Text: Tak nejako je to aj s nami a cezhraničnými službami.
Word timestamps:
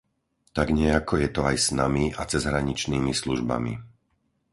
Tak 0.57 0.67
nejako 0.79 1.13
je 1.23 1.29
to 1.35 1.41
aj 1.49 1.57
s 1.61 1.67
nami 1.79 2.05
a 2.09 2.23
cezhraničnými 2.31 3.13
službami. 3.21 3.73